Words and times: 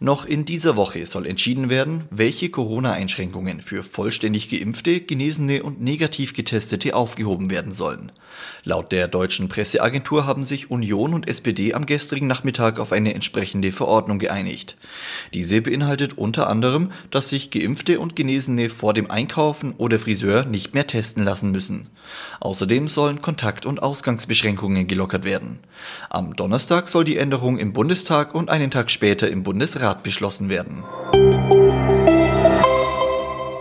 Noch 0.00 0.24
in 0.24 0.44
dieser 0.44 0.76
Woche 0.76 1.04
soll 1.06 1.26
entschieden 1.26 1.70
werden, 1.70 2.04
welche 2.10 2.50
Corona-Einschränkungen 2.50 3.62
für 3.62 3.82
vollständig 3.82 4.48
geimpfte, 4.48 5.00
Genesene 5.00 5.64
und 5.64 5.80
negativ 5.80 6.34
Getestete 6.34 6.94
aufgehoben 6.94 7.50
werden 7.50 7.72
sollen. 7.72 8.12
Laut 8.62 8.92
der 8.92 9.08
deutschen 9.08 9.48
Presseagentur 9.48 10.24
haben 10.24 10.44
sich 10.44 10.70
Union 10.70 11.14
und 11.14 11.28
SPD 11.28 11.74
am 11.74 11.84
gestrigen 11.84 12.28
Nachmittag 12.28 12.78
auf 12.78 12.92
eine 12.92 13.12
entsprechende 13.12 13.72
Verordnung 13.72 14.20
geeinigt. 14.20 14.76
Diese 15.34 15.62
beinhaltet 15.62 16.16
unter 16.16 16.48
anderem, 16.48 16.92
dass 17.10 17.30
sich 17.30 17.50
Geimpfte 17.50 17.98
und 17.98 18.14
Genesene 18.14 18.70
vor 18.70 18.94
dem 18.94 19.10
Einkaufen 19.10 19.74
oder 19.78 19.98
Friseur 19.98 20.44
nicht 20.44 20.74
mehr 20.74 20.86
testen 20.86 21.24
lassen 21.24 21.50
müssen. 21.50 21.88
Außerdem 22.38 22.86
sollen 22.86 23.20
Kontakt- 23.20 23.66
und 23.66 23.82
Ausgangsbeschränkungen 23.82 24.86
gelockert 24.86 25.24
werden. 25.24 25.58
Am 26.08 26.36
Donnerstag 26.36 26.88
soll 26.88 27.04
die 27.04 27.16
Änderung 27.16 27.58
im 27.58 27.72
Bundestag 27.72 28.32
und 28.32 28.48
einen 28.48 28.70
Tag 28.70 28.92
später 28.92 29.28
im 29.28 29.42
Bundesrat 29.42 29.87
Rat 29.88 30.02
beschlossen 30.02 30.50
werden. 30.50 30.84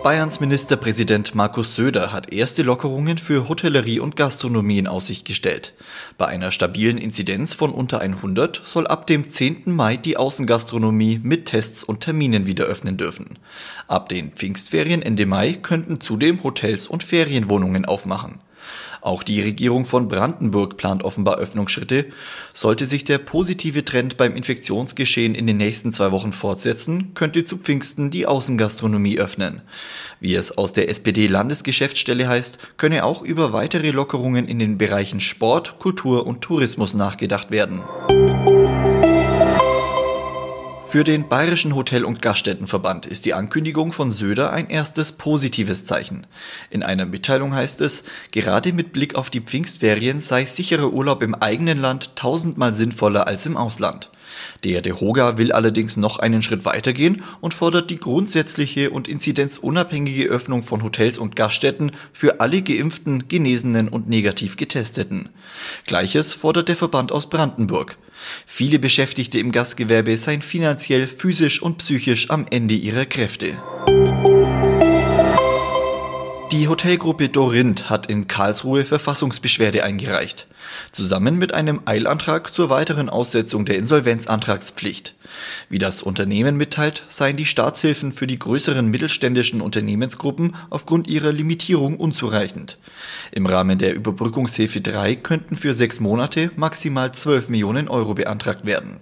Bayerns 0.04 0.40
Ministerpräsident 0.42 1.36
Markus 1.36 1.76
Söder 1.76 2.12
hat 2.12 2.34
erste 2.34 2.64
Lockerungen 2.64 3.18
für 3.18 3.48
Hotellerie 3.48 4.00
und 4.00 4.16
Gastronomie 4.16 4.80
in 4.80 4.88
Aussicht 4.88 5.26
gestellt. 5.26 5.74
Bei 6.18 6.28
einer 6.28 6.52
stabilen 6.52 6.98
Inzidenz 6.98 7.54
von 7.54 7.72
unter 7.72 8.02
100 8.02 8.62
soll 8.66 8.88
ab 8.88 9.08
dem 9.08 9.30
10. 9.30 9.74
Mai 9.74 9.96
die 9.96 10.18
Außengastronomie 10.18 11.20
mit 11.24 11.46
Tests 11.46 11.84
und 11.84 12.02
Terminen 12.02 12.46
wieder 12.46 12.66
öffnen 12.66 12.98
dürfen. 12.98 13.40
Ab 13.88 14.10
den 14.10 14.32
Pfingstferien 14.32 15.02
Ende 15.02 15.26
Mai 15.26 15.54
könnten 15.54 16.02
zudem 16.02 16.44
Hotels 16.44 16.88
und 16.88 17.04
Ferienwohnungen 17.04 17.86
aufmachen. 17.86 18.40
Auch 19.02 19.24
die 19.24 19.42
Regierung 19.42 19.86
von 19.86 20.08
Brandenburg 20.08 20.78
plant 20.78 21.04
offenbar 21.04 21.38
Öffnungsschritte. 21.38 22.08
Sollte 22.54 22.86
sich 22.86 23.04
der 23.04 23.20
positive 23.20 23.86
Trend 23.86 24.18
beim 24.18 24.36
Infektionsgeschehen 24.36 25.36
in 25.36 25.48
den 25.48 25.58
nächsten 25.58 25.92
zwei 25.92 26.12
Wochen 26.12 26.34
fortsetzen, 26.34 27.14
könnte 27.14 27.44
zu 27.44 27.58
Pfingsten 27.58 28.10
die 28.10 28.26
Außengastronomie 28.26 29.20
öffnen. 29.20 29.62
Wie 30.20 30.36
es 30.36 30.58
aus 30.58 30.74
der 30.74 30.90
SPD-Landesgeschäftsstelle 30.90 32.28
heißt, 32.28 32.60
könne 32.78 33.06
auch 33.06 33.22
über 33.22 33.54
weitere 33.54 33.92
Lockerungen 33.92 34.48
in 34.48 34.60
den 34.60 34.78
Bereichen 34.78 35.20
Sport, 35.20 35.80
Kultur 35.80 36.26
und 36.26 36.42
Tourismus 36.42 36.96
nachgedacht 36.96 37.52
werden. 37.52 37.82
Für 40.98 41.04
den 41.04 41.30
Bayerischen 41.30 41.76
Hotel- 41.76 42.06
und 42.06 42.24
Gaststättenverband 42.24 43.06
ist 43.06 43.26
die 43.26 43.36
Ankündigung 43.36 43.92
von 43.92 44.10
Söder 44.10 44.52
ein 44.52 44.68
erstes 44.68 45.12
positives 45.12 45.86
Zeichen. 45.86 46.26
In 46.72 46.82
einer 46.82 47.06
Mitteilung 47.06 47.54
heißt 47.54 47.82
es, 47.82 48.04
gerade 48.32 48.74
mit 48.74 48.94
Blick 48.94 49.14
auf 49.14 49.30
die 49.30 49.42
Pfingstferien 49.42 50.20
sei 50.20 50.46
sicherer 50.46 50.92
Urlaub 50.92 51.22
im 51.22 51.36
eigenen 51.36 51.80
Land 51.80 52.16
tausendmal 52.16 52.74
sinnvoller 52.74 53.28
als 53.28 53.46
im 53.46 53.58
Ausland. 53.58 54.10
Der 54.64 54.82
DeHoga 54.82 55.38
will 55.38 55.52
allerdings 55.52 55.98
noch 55.98 56.20
einen 56.20 56.42
Schritt 56.42 56.66
weitergehen 56.66 57.24
und 57.42 57.54
fordert 57.54 57.90
die 57.90 58.00
grundsätzliche 58.00 58.90
und 58.90 59.08
inzidenzunabhängige 59.08 60.26
Öffnung 60.26 60.64
von 60.64 60.84
Hotels 60.84 61.18
und 61.18 61.36
Gaststätten 61.36 61.92
für 62.14 62.40
alle 62.42 62.62
geimpften, 62.62 63.28
genesenen 63.28 63.88
und 63.88 64.10
negativ 64.10 64.58
getesteten. 64.58 65.30
Gleiches 65.86 66.34
fordert 66.34 66.70
der 66.70 66.76
Verband 66.76 67.12
aus 67.12 67.30
Brandenburg. 67.30 67.98
Viele 68.46 68.80
Beschäftigte 68.80 69.40
im 69.40 69.52
Gastgewerbe 69.52 70.18
seien 70.18 70.42
finanziell, 70.42 71.08
physisch 71.08 71.62
und 71.62 71.78
psychisch 71.78 72.30
am 72.30 72.46
Ende 72.50 72.74
ihrer 72.74 73.06
Kräfte. 73.06 73.58
Die 76.52 76.70
Hotelgruppe 76.70 77.28
Dorint 77.28 77.90
hat 77.90 78.06
in 78.06 78.28
Karlsruhe 78.28 78.86
Verfassungsbeschwerde 78.86 79.84
eingereicht, 79.84 80.48
zusammen 80.94 81.38
mit 81.38 81.54
einem 81.54 81.82
Eilantrag 81.84 82.54
zur 82.54 82.70
weiteren 82.70 83.10
Aussetzung 83.10 83.66
der 83.66 83.76
Insolvenzantragspflicht. 83.76 85.14
Wie 85.68 85.78
das 85.78 86.02
Unternehmen 86.02 86.56
mitteilt, 86.56 87.04
seien 87.10 87.36
die 87.36 87.46
Staatshilfen 87.46 88.14
für 88.14 88.28
die 88.28 88.40
größeren 88.40 88.88
mittelständischen 88.88 89.60
Unternehmensgruppen 89.60 90.56
aufgrund 90.70 91.10
ihrer 91.10 91.34
Limitierung 91.34 91.98
unzureichend. 91.98 92.78
Im 93.32 93.46
Rahmen 93.46 93.78
der 93.78 93.94
Überbrückungshilfe 93.94 94.80
3 94.80 95.16
könnten 95.16 95.58
für 95.58 95.74
sechs 95.74 96.00
Monate 96.00 96.52
maximal 96.56 97.14
12 97.14 97.50
Millionen 97.50 97.90
Euro 97.90 98.14
beantragt 98.14 98.66
werden. 98.66 99.02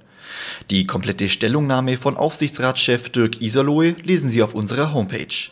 Die 0.71 0.87
komplette 0.87 1.29
Stellungnahme 1.29 1.97
von 1.97 2.17
Aufsichtsratschef 2.17 3.11
Dirk 3.11 3.43
Iserlohe 3.43 3.95
lesen 4.01 4.31
Sie 4.31 4.41
auf 4.41 4.55
unserer 4.55 4.93
Homepage. 4.93 5.51